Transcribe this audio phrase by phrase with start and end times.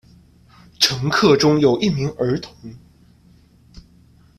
[0.79, 2.51] 乘客中有一名儿童。